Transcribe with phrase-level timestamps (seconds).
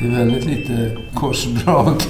[0.00, 1.94] Det är väldigt lite korsdrag.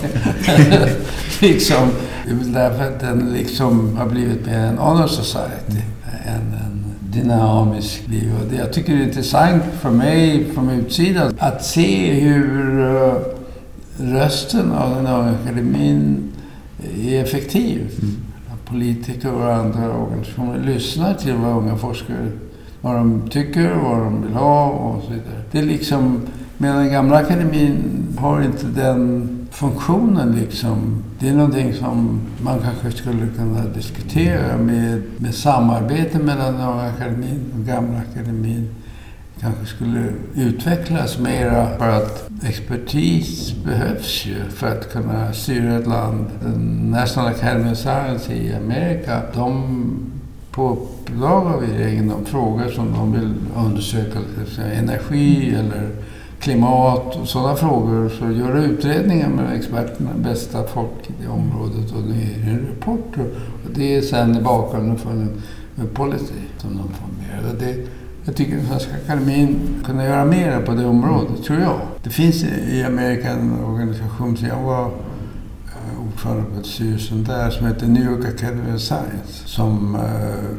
[1.40, 1.90] liksom.
[2.24, 5.82] Det är väl därför att den liksom har blivit mer en honor society
[6.26, 8.32] än en dynamisk liv.
[8.40, 13.12] Och det jag tycker det är intressant för mig från utsidan att se hur uh,
[13.96, 16.32] rösten av den unga akademin
[17.00, 17.80] är effektiv.
[18.02, 18.16] Mm.
[18.64, 22.28] Politiker och andra organisationer lyssnar till vad unga forskare
[22.80, 25.42] vad de tycker, vad de vill ha och så vidare.
[25.50, 26.20] Det är liksom
[26.62, 31.04] Medan den gamla akademin har inte den funktionen liksom.
[31.18, 36.82] Det är någonting som man kanske skulle kunna diskutera med, med samarbete mellan den unga
[36.82, 38.68] akademin och gamla akademin
[39.42, 46.26] kanske skulle utvecklas mera för att expertis behövs ju för att kunna styra ett land.
[46.42, 49.96] Den National Academy of Science i Amerika, de
[50.50, 54.18] på uppdrag av regeringen, de frågor som de vill undersöka,
[54.72, 55.88] energi eller
[56.40, 62.02] klimat och sådana frågor så gör utredningar med experterna, bästa folk i det området och
[62.02, 63.16] det är en rapport.
[63.64, 65.42] Och det är sen i bakgrunden för en,
[65.76, 67.54] en policy som de formerar.
[67.58, 67.86] Det,
[68.24, 71.80] jag tycker att Svenska Akademin kunde göra mer på det området, tror jag.
[72.02, 77.66] Det finns i Amerika en organisation, så jag var eh, ordförande på styrelsen där, som
[77.66, 80.56] heter New York Academy of Science, som uh,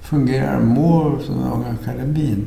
[0.00, 2.46] fungerar more som den unga akademin.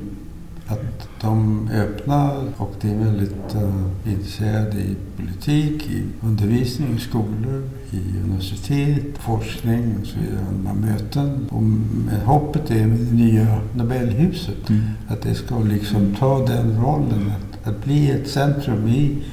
[0.67, 6.99] Att de är öppna och de är väldigt uh, intresserade i politik, i undervisning i
[6.99, 10.75] skolor, i universitet, forskning och så vidare.
[10.75, 11.47] Möten.
[11.49, 14.81] Och med hoppet är med det nya Nobelhuset mm.
[15.07, 19.23] att det ska liksom ta den rollen att, att bli ett centrum i,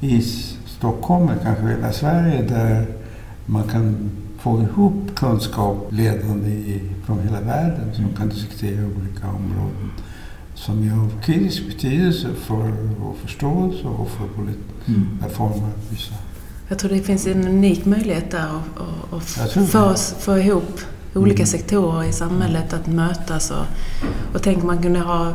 [0.00, 0.22] i
[0.66, 2.86] Stockholm, kanske hela Sverige, där
[3.46, 9.90] man kan få ihop kunskap ledande i, från hela världen som kan diskutera olika områden
[10.58, 15.30] som är av kritisk betydelse för vår förståelse och för politiska mm.
[15.30, 15.70] former.
[15.90, 16.14] Vissa.
[16.68, 18.48] Jag tror det finns en unik möjlighet där
[19.12, 20.80] att, att få, få ihop
[21.14, 21.46] olika mm.
[21.46, 23.50] sektorer i samhället att mötas.
[23.50, 23.66] Och,
[24.34, 25.34] och tänk man kunde ha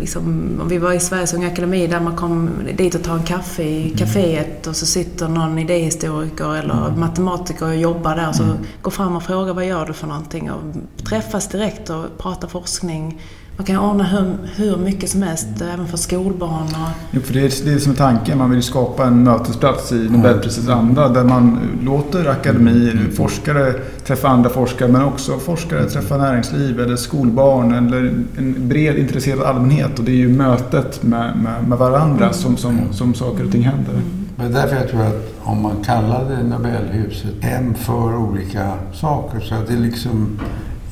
[0.00, 3.22] Liksom, om vi var i Sveriges Unga Akademi där man kom dit och tar en
[3.22, 3.96] kaffe i mm.
[3.96, 7.00] kaféet och så sitter någon idéhistoriker eller mm.
[7.00, 8.56] matematiker och jobbar där och så mm.
[8.82, 10.62] går fram och frågar vad gör du för någonting och
[11.08, 13.20] träffas direkt och pratar forskning
[13.56, 16.62] man kan ordna hur, hur mycket som helst, även för skolbarn.
[16.62, 16.90] Och...
[17.10, 18.38] Jo, för det är det som är tanken.
[18.38, 23.12] Man vill skapa en mötesplats i Nobelprisets anda där man låter akademier, mm.
[23.12, 29.42] forskare träffa andra forskare men också forskare träffa näringsliv eller skolbarn eller en bred intresserad
[29.42, 29.98] allmänhet.
[29.98, 33.62] Och det är ju mötet med, med, med varandra som, som, som saker och ting
[33.62, 33.92] händer.
[33.92, 34.26] Mm.
[34.36, 39.66] Men därför jag tror att om man kallade Nobelhuset hem för olika saker så att
[39.66, 40.38] det liksom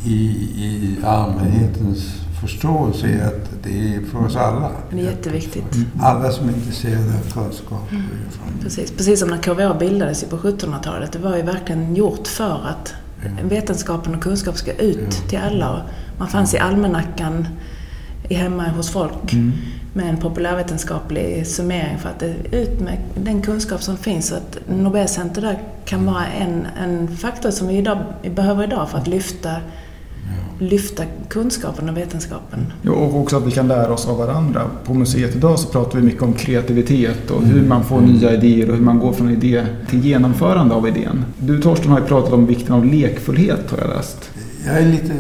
[0.05, 0.25] i,
[0.57, 4.71] i allmänhetens förståelse i att det är för oss alla.
[4.91, 5.75] Det är jätteviktigt.
[5.75, 5.89] Mm.
[6.01, 7.93] Alla som är intresserade av kunskap.
[7.93, 8.03] Mm.
[8.63, 8.91] Precis.
[8.91, 11.13] Precis som när KVA bildades på 1700-talet.
[11.13, 13.29] Det var ju verkligen gjort för att ja.
[13.43, 15.29] vetenskapen och kunskap ska ut ja.
[15.29, 15.83] till alla.
[16.19, 17.49] Man fanns i almanackan
[18.31, 19.53] hemma hos folk mm.
[19.93, 24.27] med en populärvetenskaplig summering för att det, ut med den kunskap som finns.
[24.27, 28.91] Så att Nobelcenter där kan vara en, en faktor som vi, idag, vi behöver idag
[28.91, 29.57] för att lyfta
[30.59, 32.73] lyfta kunskapen och vetenskapen.
[32.83, 34.71] Ja, och också att vi kan lära oss av varandra.
[34.85, 38.71] På museet idag så pratar vi mycket om kreativitet och hur man får nya idéer
[38.71, 41.25] och hur man går från idé till genomförande av idén.
[41.39, 44.31] Du Torsten har ju pratat om vikten av lekfullhet har jag läst.
[44.67, 45.13] Jag är lite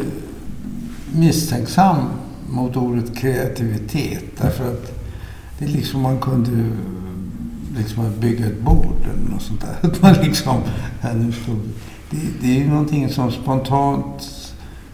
[1.12, 1.96] misstänksam
[2.50, 4.92] mot ordet kreativitet därför att
[5.58, 6.50] det är liksom man kunde
[7.76, 9.88] liksom bygga ett bord eller något sånt där.
[9.88, 10.56] Att man liksom,
[11.00, 11.58] här nu stod,
[12.10, 14.41] det, det är ju någonting som spontant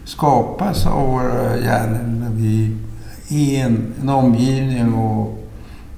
[0.09, 2.75] skapas av våra hjärnor när vi
[3.29, 5.49] är en, en omgivning och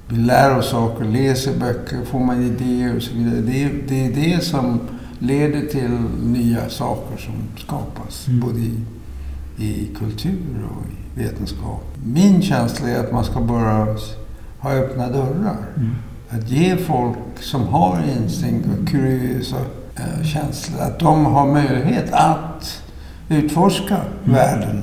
[0.08, 3.40] vi lär oss saker, läser böcker, får man idéer och så vidare.
[3.40, 4.80] Det, är, det är det som
[5.18, 5.90] leder till
[6.22, 8.40] nya saker som skapas, mm.
[8.40, 8.78] både i,
[9.56, 11.84] i kultur och i vetenskap.
[12.04, 13.96] Min känsla är att man ska bara
[14.58, 15.66] ha öppna dörrar.
[15.76, 15.94] Mm.
[16.28, 19.56] Att ge folk som har instinkt och kuriösa
[19.96, 22.82] äh, känslor, att de har möjlighet att
[23.32, 24.34] utforska mm.
[24.34, 24.82] världen.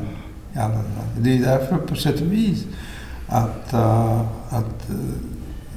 [1.18, 2.66] Det är därför på sätt och vis
[3.28, 4.96] att, uh, att uh,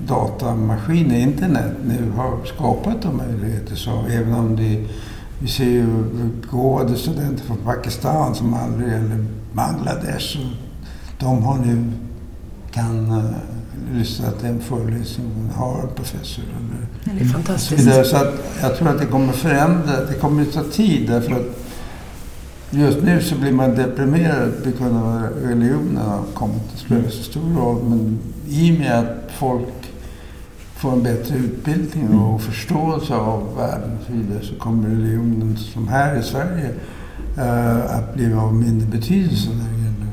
[0.06, 3.74] datamaskiner, internet nu har skapat de möjligheter.
[3.74, 4.84] Så även om det,
[5.38, 5.86] vi ser ju
[6.40, 10.38] begåvade studenter från Pakistan som aldrig, eller Bangladesh,
[11.18, 11.92] de har nu,
[12.70, 13.24] kan uh,
[13.94, 16.44] lyssnat till en föreläsning av en Harvard-professor.
[17.04, 17.94] Det är fantastiskt.
[17.94, 21.61] Så, så att jag tror att det kommer förändra, det kommer ta tid därför att
[22.72, 27.10] just nu så blir man deprimerad på grund av att religionen har kommit att spela
[27.10, 27.82] så stor roll.
[27.84, 29.92] Men i och med att folk
[30.76, 35.88] får en bättre utbildning och förståelse av världen och så vidare så kommer religionen, som
[35.88, 36.70] här i Sverige,
[37.38, 40.12] uh, att bli av mindre betydelse när det gäller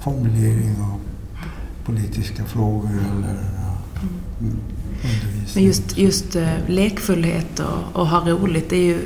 [0.00, 1.00] formulering av
[1.84, 4.52] politiska frågor eller uh,
[5.02, 5.46] undervisning.
[5.54, 8.98] Men just, just uh, lekfullhet och, och ha roligt, det är ju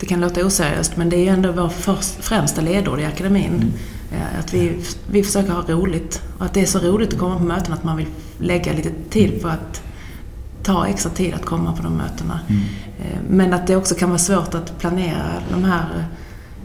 [0.00, 3.52] det kan låta oseriöst men det är ju ändå vår först, främsta ledord i akademin.
[3.52, 4.22] Mm.
[4.38, 4.76] Att vi,
[5.10, 6.22] vi försöker ha roligt.
[6.38, 8.06] Och att det är så roligt att komma på möten att man vill
[8.38, 9.82] lägga lite tid på att
[10.62, 12.40] ta extra tid att komma på de mötena.
[12.48, 12.62] Mm.
[12.98, 15.86] Eh, men att det också kan vara svårt att planera de här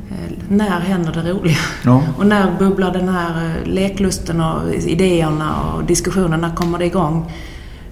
[0.09, 1.57] eh, när händer det roliga?
[1.83, 2.03] Ja.
[2.17, 7.31] Och när bubblar den här eh, leklusten och idéerna och diskussionerna kommer det igång?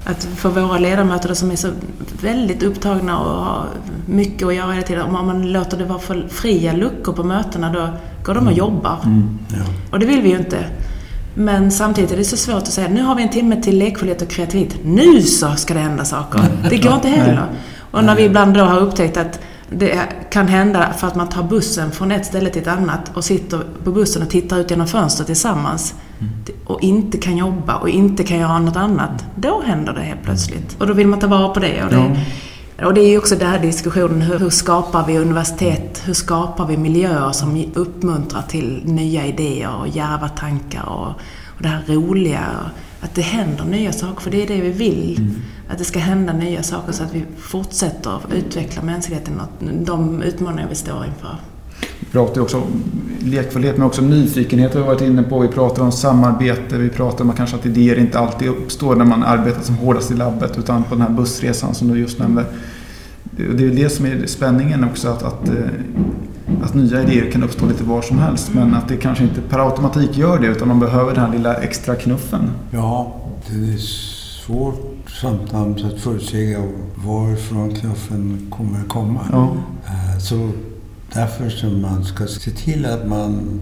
[0.06, 1.70] Att för våra ledamöter som är så
[2.22, 3.66] väldigt upptagna och har
[4.06, 7.74] mycket att göra hela tiden, om man låter det vara för fria luckor på mötena
[7.74, 7.90] då
[8.24, 8.56] går de och mm.
[8.56, 8.98] jobbar.
[9.06, 9.40] Mm.
[9.48, 9.64] Ja.
[9.92, 10.66] Och det vill vi ju inte.
[11.36, 14.22] Men samtidigt är det så svårt att säga, nu har vi en timme till lekfullhet
[14.22, 14.80] och kreativitet.
[14.84, 16.42] Nu så ska det hända saker.
[16.70, 17.46] Det går inte heller.
[17.92, 19.40] Och när vi ibland då har upptäckt att
[19.70, 20.00] det
[20.30, 23.60] kan hända för att man tar bussen från ett ställe till ett annat och sitter
[23.84, 26.04] på bussen och tittar ut genom fönstret tillsammans mm.
[26.66, 29.26] Och inte kan jobba och inte kan göra något annat.
[29.36, 30.76] Då händer det helt plötsligt.
[30.80, 31.84] Och då vill man ta vara på det.
[31.84, 36.02] Och det, och det är ju också den här diskussionen, hur, hur, skapar vi universitet?
[36.06, 41.08] Hur skapar vi miljöer som uppmuntrar till nya idéer och djärva tankar och,
[41.48, 42.46] och det här roliga?
[43.02, 45.18] Att det händer nya saker, för det är det vi vill.
[45.18, 45.36] Mm.
[45.70, 50.70] Att det ska hända nya saker så att vi fortsätter utveckla mänskligheten och de utmaningar
[50.70, 51.38] vi står inför.
[52.00, 52.84] Vi pratar också om
[53.20, 55.40] lekfullhet men också nyfikenhet har vi varit inne på.
[55.40, 59.24] Vi pratar om samarbete, vi pratar om kanske att idéer inte alltid uppstår när man
[59.24, 62.46] arbetar som hårdast i labbet utan på den här bussresan som du just nämnde.
[63.32, 67.66] Det är det som är spänningen också att, att, eh, att nya idéer kan uppstå
[67.66, 70.80] lite var som helst men att det kanske inte per automatik gör det utan man
[70.80, 72.50] behöver den här lilla extra knuffen.
[72.72, 73.16] Ja,
[73.50, 73.78] det är
[74.46, 76.60] svårt samtidigt att förutsäga
[76.96, 79.20] varifrån knuffen kommer att komma.
[79.32, 79.56] Ja.
[79.86, 80.50] Eh, så
[81.14, 83.62] därför som man ska se till att man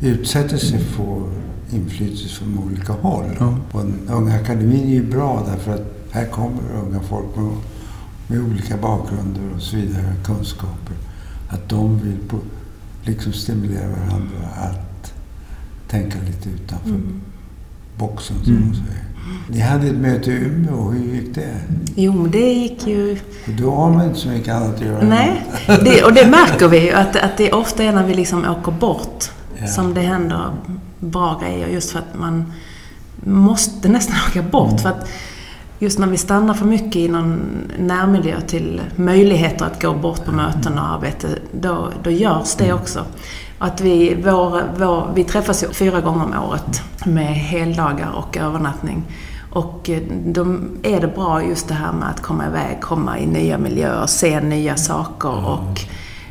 [0.00, 1.30] utsätter sig för
[1.70, 3.36] inflytelse från olika håll.
[3.38, 3.58] Ja.
[3.72, 7.52] Och Unga Akademin är ju bra därför att här kommer unga folk med,
[8.26, 10.96] med olika bakgrunder och så vidare, kunskaper.
[11.48, 12.38] Att de vill på,
[13.04, 15.14] liksom stimulera varandra att
[15.88, 17.20] tänka lite utanför mm.
[17.98, 18.66] boxen, som mm.
[18.66, 19.05] man säger.
[19.48, 21.60] Ni hade ett möte i Umeå, hur gick det?
[21.94, 23.18] Jo, det gick ju...
[23.44, 25.04] Då har man inte så mycket annat att göra.
[25.04, 28.44] Nej, det, och det märker vi ju att, att det ofta är när vi liksom
[28.44, 29.24] åker bort
[29.60, 29.66] ja.
[29.66, 30.50] som det händer
[30.98, 31.68] bra grejer.
[31.68, 32.52] Just för att man
[33.24, 34.70] måste nästan åka bort.
[34.70, 34.78] Mm.
[34.78, 35.08] För att
[35.78, 37.40] just när vi stannar för mycket i någon
[37.78, 42.76] närmiljö till möjligheter att gå bort på möten och arbete, då, då görs det mm.
[42.76, 43.04] också.
[43.58, 49.02] Att vi, vår, vår, vi träffas fyra gånger om året med heldagar och övernattning.
[49.50, 50.42] Och eh, då
[50.82, 54.40] är det bra just det här med att komma iväg, komma i nya miljöer, se
[54.40, 55.44] nya saker mm.
[55.44, 55.80] och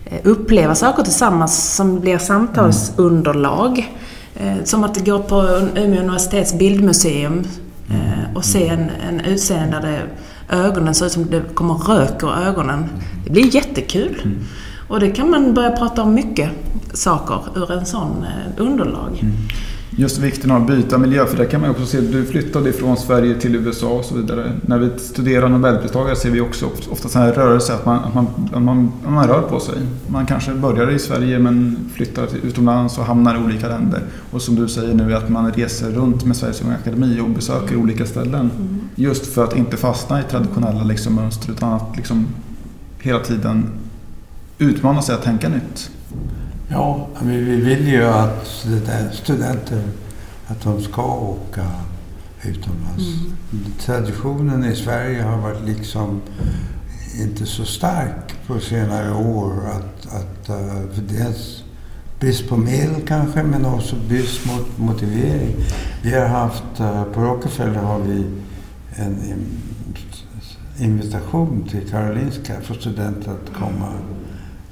[0.05, 3.95] eh, uppleva saker tillsammans som blir samtalsunderlag.
[4.35, 5.41] Eh, som att gå på
[5.75, 7.43] Umeå universitets bildmuseum
[8.35, 10.01] och se en, en utseende där det,
[10.49, 12.85] ögonen ser ut som det kommer rök ur ögonen.
[13.25, 14.21] Det blir jättekul.
[14.23, 14.37] Mm.
[14.87, 16.49] Och det kan man börja prata om mycket
[16.95, 19.19] saker ur en sån eh, underlag.
[19.21, 19.35] Mm.
[19.97, 22.97] Just vikten av att byta miljö, för där kan man också se, du flyttade från
[22.97, 24.51] Sverige till USA och så vidare.
[24.61, 28.27] När vi studerar Nobelpristagare ser vi också ofta sådana här rörelser, att man, att man,
[28.53, 29.75] att man, att man rör på sig.
[30.07, 34.01] Man kanske börjar i Sverige men flyttar utomlands och hamnar i olika länder.
[34.31, 37.75] Och som du säger nu, att man reser runt med Sveriges Unga Akademi och besöker
[37.75, 38.51] olika ställen.
[38.55, 38.79] Mm.
[38.95, 42.27] Just för att inte fastna i traditionella liksom, mönster utan att liksom,
[42.99, 43.69] hela tiden
[44.57, 45.89] utmana sig att tänka nytt.
[46.69, 48.47] Ja, vi vill ju att
[49.13, 49.83] studenter
[50.47, 51.65] att de ska åka
[52.43, 53.03] utomlands.
[53.51, 53.65] Mm.
[53.79, 56.21] Traditionen i Sverige har varit liksom
[57.21, 59.53] inte så stark på senare år.
[59.67, 61.63] Att, att, uh, dels
[62.19, 65.55] brist på medel kanske, men också brist mot motivering.
[66.03, 68.25] Vi har haft, uh, på Rockefeller har vi
[68.95, 69.17] en
[70.79, 73.89] invitation till Karolinska för studenter att komma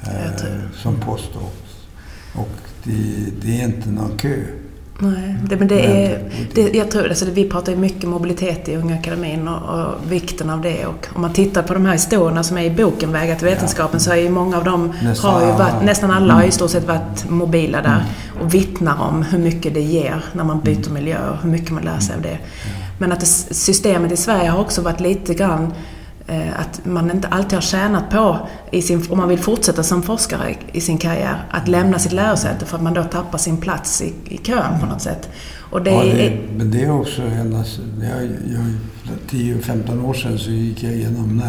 [0.07, 1.53] uh, som postdoc.
[2.33, 2.49] Och
[2.83, 2.91] det,
[3.41, 4.35] det, är inte någon kö.
[4.99, 8.75] Nej, det, men det är, det, jag tror, alltså, vi pratar ju mycket mobilitet i
[8.75, 10.85] Unga Akademin och, och, vikten av det.
[10.85, 13.99] Och om man tittar på de här historierna som är i boken Vägar till vetenskapen
[13.99, 16.71] så är ju många av dem, nästan, har ju varit, nästan alla har i stort
[16.71, 18.41] sett varit mobila där mm.
[18.41, 20.93] och vittnar om hur mycket det ger när man byter mm.
[20.93, 22.37] miljö och hur mycket man lär sig av det.
[22.97, 25.73] Men att systemet i Sverige har också varit lite grann
[26.55, 30.55] att man inte alltid har tjänat på, i sin, om man vill fortsätta som forskare
[30.71, 34.13] i sin karriär, att lämna sitt lärosäte för att man då tappar sin plats i,
[34.25, 35.29] i kön på något sätt.
[35.71, 37.63] Och det, ja, det är, men det är också en...
[38.01, 38.73] Jag, jag,
[39.29, 41.41] 10-15 år sedan så gick jag igenom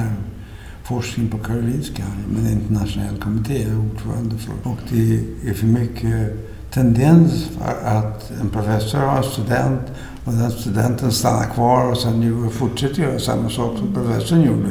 [0.85, 4.71] forskning på Karolinska med en internationell kommitté jag är ordförande för.
[4.71, 6.33] Och det är för mycket
[6.71, 7.51] tendens
[7.85, 9.81] att en professor har en student
[10.25, 14.71] och den studenten stannar kvar och sen fortsätter göra samma sak som professorn gjorde.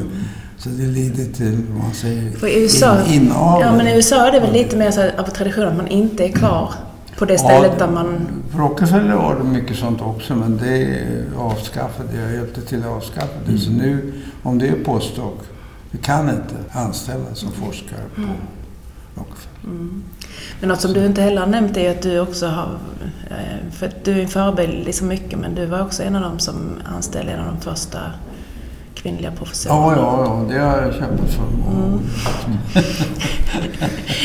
[0.57, 3.61] Så det leder till, vad man säger, För i USA, in, inavel.
[3.61, 6.25] Ja, men i USA är det väl lite mer så av tradition att man inte
[6.25, 6.73] är kvar
[7.17, 8.27] på det stället ja, där man...
[8.51, 11.03] På Rockefeller var det mycket sånt också, men det
[11.37, 12.33] avskaffade jag.
[12.33, 13.51] hjälpte till att avskaffa det.
[13.51, 13.59] Mm.
[13.59, 15.33] Så nu, om det är postdoc,
[15.91, 18.35] du kan inte anställas som forskare på mm.
[19.63, 20.03] Mm.
[20.59, 22.69] Men något som du inte heller har nämnt är att du också har...
[23.29, 26.21] Eh, för du är en förebild i så mycket, men du var också en av
[26.21, 26.55] dem som
[26.95, 27.99] anställde en av de första
[28.95, 29.79] kvinnliga professorerna.
[29.79, 31.43] Ja, ja, ja, det har jag kämpat för.
[31.71, 31.99] Mm.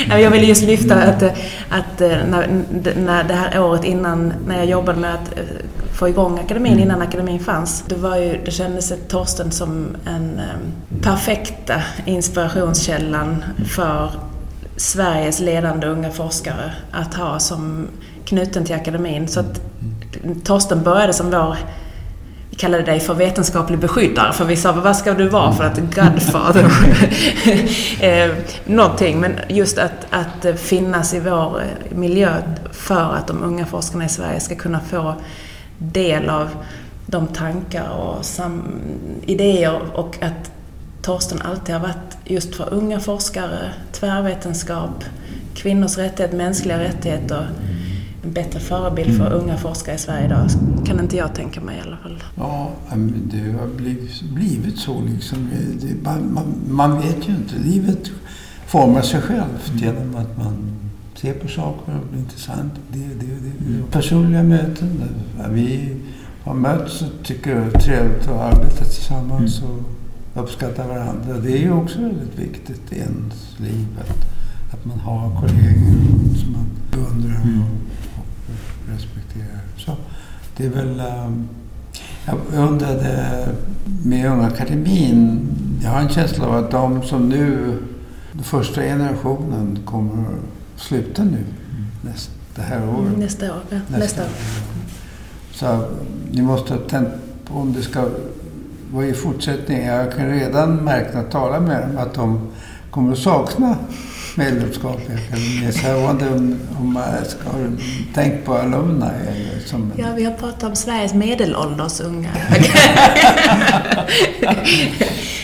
[0.22, 1.22] jag ville just lyfta att,
[1.68, 2.64] att eh, när,
[2.96, 5.44] när det här året innan, när jag jobbade med att eh,
[5.92, 6.84] få igång akademin mm.
[6.84, 7.84] innan akademin fanns.
[7.86, 10.40] Det, var ju, det kändes Torsten som en
[11.02, 14.10] perfekta inspirationskällan för
[14.78, 17.88] Sveriges ledande unga forskare att ha som
[18.24, 19.28] knuten till akademin.
[19.28, 19.60] Så att
[20.44, 21.56] Torsten började som vår
[22.50, 25.78] vi kallade dig för vetenskaplig beskyddare, för vi sa vad ska du vara för att
[25.78, 26.64] Godfather?
[28.00, 28.30] eh,
[28.64, 32.42] någonting, men just att, att finnas i vår miljö
[32.72, 35.14] för att de unga forskarna i Sverige ska kunna få
[35.78, 36.48] del av
[37.06, 38.24] de tankar och
[39.26, 40.50] idéer och att
[41.08, 45.04] Torsten alltid har varit just för unga forskare, tvärvetenskap,
[45.54, 47.48] kvinnors rättigheter, mänskliga rättigheter.
[48.24, 50.48] En bättre förebild för unga forskare i Sverige idag
[50.86, 52.22] kan inte jag tänka mig i alla fall.
[52.34, 52.70] Ja,
[53.30, 53.66] det har
[54.34, 55.50] blivit, så liksom.
[56.02, 57.54] Man, man, vet ju inte.
[57.64, 58.10] Livet
[58.66, 60.80] formar sig självt genom att man
[61.14, 62.72] ser på saker och blir intressant.
[62.92, 63.26] Det, det,
[63.58, 65.02] det, personliga möten.
[65.48, 65.96] Vi
[66.44, 69.62] har mötts och tycker det är trevligt att arbeta tillsammans.
[69.62, 69.97] Och,
[70.34, 71.38] uppskatta varandra.
[71.42, 74.24] Det är ju också väldigt viktigt i ens liv att,
[74.74, 77.60] att man har kollegor som man beundrar mm.
[77.60, 77.68] och,
[78.18, 79.60] och, respekterar.
[79.76, 79.96] Så
[80.56, 81.02] det är väl...
[81.26, 81.48] Um,
[82.26, 83.48] jag undrade
[84.04, 85.48] med Unga Akademin,
[85.82, 87.78] jag har en känsla av att de som nu,
[88.32, 91.44] den första generationen, kommer att sluta nu
[92.02, 93.18] nästa, det här året.
[93.18, 93.76] Nästa år, ja.
[93.76, 94.28] Nästa, nästa år.
[95.52, 95.88] Så
[96.30, 97.08] ni måste ha tänt
[97.44, 98.08] på om det ska
[98.92, 99.94] vad i fortsättningen?
[99.94, 102.48] Jag kan redan märka när jag talar med dem att de
[102.90, 103.76] kommer att sakna
[104.34, 105.72] medlemskap i akademin.
[105.72, 107.58] Så jag undrar om, om man ska ha
[108.14, 108.54] tänkt på?
[108.54, 108.78] Eller
[109.66, 112.30] som ja, vi har pratat om Sveriges medelålders unga.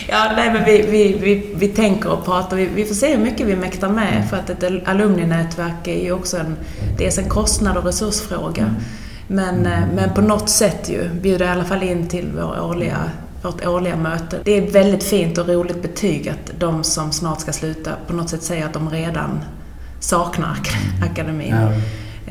[0.07, 2.57] ja, nej, men vi, vi, vi, vi tänker och pratar.
[2.57, 4.29] Vi, vi får se hur mycket vi mäktar med.
[4.29, 6.55] För att ett alumninätverk är ju också en,
[6.97, 8.63] dels en kostnad och resursfråga.
[8.63, 8.75] Mm.
[9.27, 13.11] Men, eh, men på något sätt ju bjuder i alla fall in till vår årliga
[13.45, 14.39] vårt årliga möte.
[14.43, 18.13] Det är ett väldigt fint och roligt betyg att de som snart ska sluta på
[18.13, 19.39] något sätt säger att de redan
[19.99, 20.59] saknar
[21.11, 21.55] akademin.
[21.55, 21.71] Ja.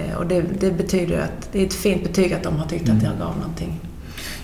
[0.02, 2.88] Eh, och det, det, betyder att det är ett fint betyg att de har tyckt
[2.88, 3.80] att jag gav någonting.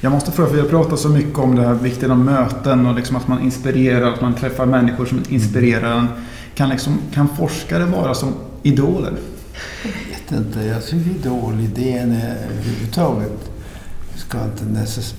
[0.01, 2.87] Jag måste fråga, för vi har pratat så mycket om det här vikten av möten
[2.87, 6.09] och liksom att man inspirerar, att man träffar människor som inspirerar en.
[6.55, 9.13] Kan, liksom, kan forskare vara som idoler?
[9.83, 10.61] Jag vet inte.
[10.61, 13.51] Jag tycker idolidén är överhuvudtaget
[14.31, 14.65] ska inte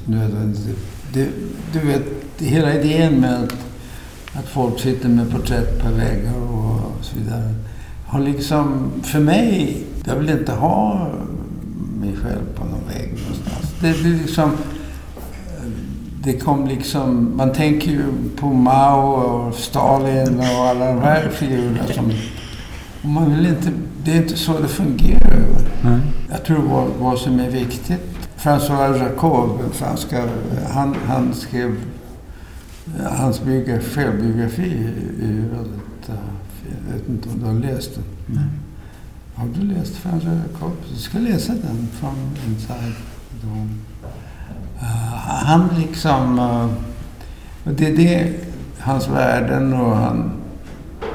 [0.06, 0.76] nödvändigtvis
[1.14, 1.30] det,
[1.74, 2.04] du vet,
[2.38, 3.56] hela idén med att,
[4.34, 7.54] att folk sitter med porträtt på väggar och så vidare
[8.12, 11.08] har liksom, för mig, jag vill inte ha
[12.02, 13.76] mig själv på någon vägg någonstans.
[13.82, 14.52] Det, det liksom,
[16.24, 18.04] det kom liksom, man tänker ju
[18.36, 22.12] på Mao och Stalin och alla de här figurerna som
[23.02, 23.70] man vill inte,
[24.04, 25.44] det är inte så det fungerar.
[25.84, 26.00] Mm.
[26.30, 28.11] Jag tror vad, vad som är viktigt
[28.42, 30.30] François Jacob, franska,
[30.74, 31.76] han, han skrev
[33.10, 34.90] hans biografi, självbiografi
[35.22, 36.10] är väldigt...
[36.88, 38.04] Jag vet inte om du har läst den?
[38.26, 38.44] Nej.
[39.36, 40.72] Har du läst François Jacob?
[40.94, 42.16] Du ska läsa den, From
[42.48, 42.94] Inside
[43.42, 43.70] the Home.
[44.82, 46.40] Uh, han liksom...
[46.40, 46.72] Uh,
[47.64, 48.34] det är det,
[48.80, 50.32] hans värden och han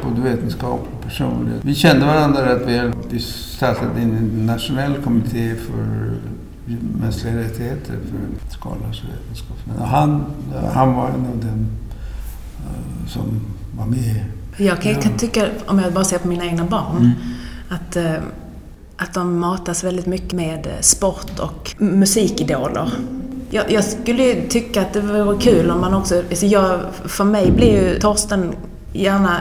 [0.02, 1.64] både vetenskap och personlighet.
[1.64, 2.92] Vi kände varandra rätt väl.
[3.10, 6.16] Vi startade en nationell kommitté för
[7.00, 9.56] mänskliga rättigheter för Skalas vetenskap.
[9.64, 10.24] Men han,
[10.72, 11.66] han var en av dem
[12.60, 13.40] uh, som
[13.78, 14.24] var med.
[14.56, 17.12] Jag kan, kan, tycka, om jag bara ser på mina egna barn, mm.
[17.68, 18.26] att, uh,
[18.96, 22.90] att de matas väldigt mycket med sport och musikidoler.
[23.50, 26.22] Jag, jag, skulle tycka att det vore kul om man också...
[26.30, 28.52] Alltså jag, för mig blir ju Torsten
[28.92, 29.40] gärna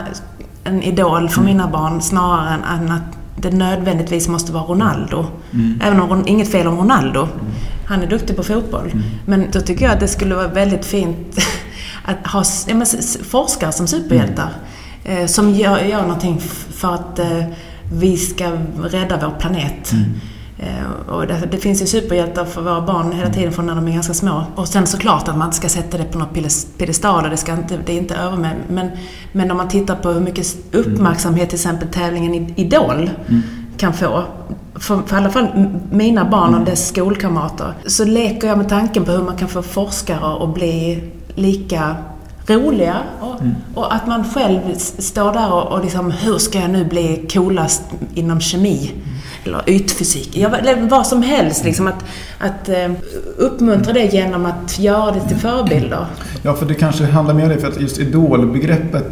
[0.64, 3.18] en idol för mina barn snarare än att
[3.50, 5.26] det nödvändigtvis måste vara Ronaldo.
[5.54, 5.82] Mm.
[5.84, 7.22] Även om inget fel om Ronaldo.
[7.22, 7.46] Mm.
[7.86, 8.86] Han är duktig på fotboll.
[8.86, 9.04] Mm.
[9.26, 11.40] Men då tycker jag att det skulle vara väldigt fint
[12.06, 12.88] att ha ja, men,
[13.24, 14.50] forskare som superhjältar.
[15.04, 17.44] Eh, som gör, gör någonting för att eh,
[17.92, 18.52] vi ska
[18.84, 19.94] rädda vår planet.
[20.58, 23.92] Eh, och det, finns ju superhjältar för våra barn hela tiden från när de är
[23.92, 24.44] ganska små.
[24.56, 26.34] Och sen såklart att man inte ska sätta det på något
[26.78, 28.56] piedestal det, ska inte, det är inte över med.
[28.70, 28.90] Men,
[29.32, 33.42] men om man tittar på hur mycket uppmärksamhet till exempel tävlingen Idol mm.
[33.78, 34.24] kan få.
[34.76, 35.48] För, för i alla fall
[35.92, 36.66] mina barn och mm.
[36.66, 37.74] dess skolkamrater.
[37.86, 41.04] Så leker jag med tanken på hur man kan få forskare att bli
[41.36, 41.96] lika
[42.48, 43.56] roliga och, mm.
[43.74, 47.84] och, att man själv står där och, och liksom, hur ska jag nu bli coolast
[48.14, 48.92] inom kemi?
[48.96, 49.15] Mm
[49.48, 51.66] eller ytfysik, eller vad som helst.
[51.66, 52.06] Liksom att,
[52.40, 52.96] att uh,
[53.38, 56.06] uppmuntra det genom att göra det till förebilder.
[56.44, 59.06] Ja, för det kanske handlar mer om det, för att just idolbegreppet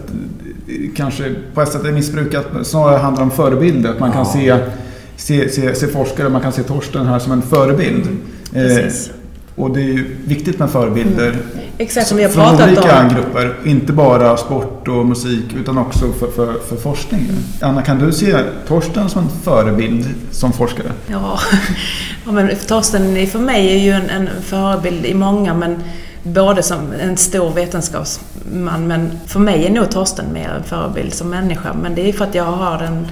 [0.96, 2.46] kanske på ett sätt är missbrukat.
[2.64, 3.90] Snarare handlar om förebilder.
[3.90, 4.58] Att man kan se,
[5.16, 8.08] se, se, se forskare, man kan se Torsten här som en förebild.
[8.54, 9.10] Precis.
[9.10, 9.16] Eh,
[9.56, 11.30] och det är ju viktigt med förebilder.
[11.30, 11.40] Mm.
[11.78, 13.10] Exakt som vi har från pratat olika om.
[13.10, 13.56] grupper.
[13.64, 17.22] Inte bara sport och musik utan också för, för, för forskning.
[17.22, 17.44] Mm.
[17.62, 20.92] Anna, kan du se Torsten som en förebild som forskare?
[21.08, 21.40] Ja,
[22.26, 25.84] ja men Torsten för mig är ju en, en förebild i många men
[26.24, 31.30] både som en stor vetenskapsman men för mig är nog Torsten mer en förebild som
[31.30, 31.74] människa.
[31.74, 33.08] Men det är för att jag har den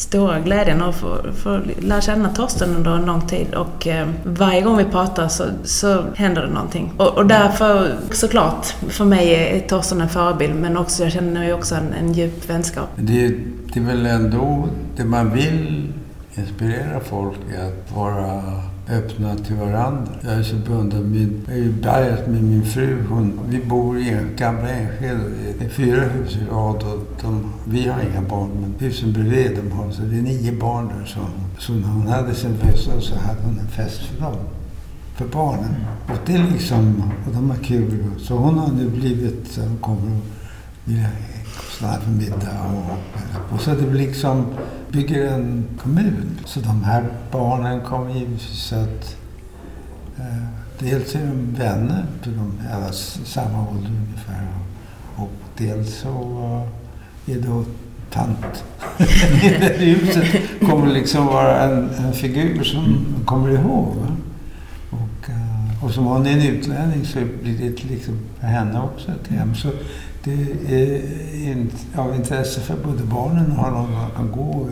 [0.00, 4.60] stora glädjen att få, få lära känna Torsten under en lång tid och eh, varje
[4.60, 6.92] gång vi pratar så, så händer det någonting.
[6.96, 11.52] Och, och därför såklart, för mig är Torsten en förebild men också, jag känner ju
[11.52, 12.88] också en, en djup vänskap.
[12.96, 13.28] Det,
[13.74, 15.92] det är väl ändå det man vill
[16.34, 18.42] inspirera folk att vara
[18.90, 20.12] öppna till varandra.
[20.22, 21.10] Jag är så bunden.
[21.10, 23.04] Min, jag är ju berget med min fru.
[23.08, 25.20] Hon, vi bor i en gamla Enskede.
[25.58, 29.56] Det är fyra hus i rad och de, vi har inga barn men husen bredvid
[29.56, 31.04] de har så det är nio barn där.
[31.06, 31.20] Så,
[31.58, 34.36] så när hon hade sin födelsedag så hade hon en fest för dem.
[35.14, 35.74] För barnen.
[36.08, 38.04] Och det är liksom, och de har kul.
[38.18, 40.18] Så hon har nu blivit, så hon kommer
[40.84, 44.46] och snart för middag och, och så det liksom
[44.92, 46.38] bygger en kommun.
[46.44, 49.16] Så de här barnen kommer givetvis att
[50.18, 50.44] eh,
[50.78, 54.46] dels är de vänner, för de är alla samma ålder ungefär.
[55.16, 56.62] Och, och dels så
[57.26, 57.64] är då
[58.10, 58.64] tant
[59.42, 60.26] i det huset
[60.66, 63.96] kommer liksom vara en, en figur som de kommer ihåg.
[64.90, 69.10] Och, eh, och som hon är en utlänning så blir det liksom för henne också
[69.10, 69.54] ett hem.
[69.54, 69.68] Så
[70.24, 70.32] det
[70.68, 74.68] är av intresse för både barnen och har någon man kan gå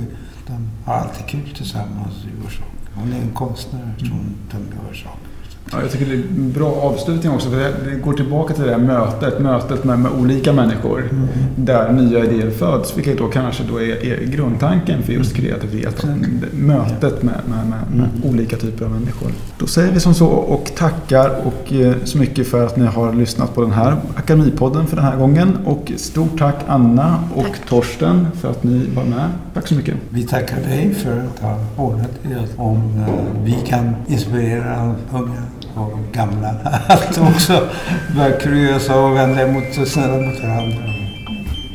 [0.46, 2.90] De har alltid kul tillsammans och gör saker.
[2.94, 5.27] Hon är en konstnär som de gör saker.
[5.72, 7.50] Ja, jag tycker det är en bra avslutning också.
[7.50, 11.00] För det går tillbaka till det här mötet, mötet med, med olika människor.
[11.00, 11.28] Mm.
[11.56, 16.04] Där nya idéer föds, vilket då kanske då är, är grundtanken för just kreativitet.
[16.04, 16.44] Mm.
[16.52, 18.30] Mötet med, med, med, med mm.
[18.34, 19.28] olika typer av människor.
[19.58, 23.12] Då säger vi som så och tackar och eh, så mycket för att ni har
[23.12, 25.58] lyssnat på den här Akademipodden för den här gången.
[25.64, 27.68] Och stort tack Anna och tack.
[27.68, 29.30] Torsten för att ni var med.
[29.54, 29.94] Tack så mycket.
[30.10, 32.10] Vi tackar dig för att ha ordnat
[32.56, 35.42] om eh, vi kan inspirera unga
[35.74, 36.48] och gamla
[36.88, 37.68] att också
[38.16, 40.78] vara kuriösa och vänliga mot, snälla mot varandra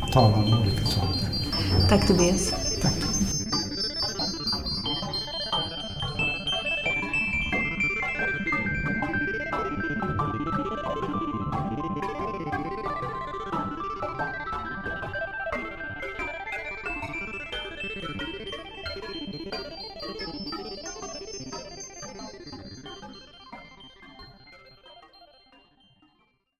[0.02, 1.28] och tala om olika saker.
[1.88, 2.63] Tack Tobias.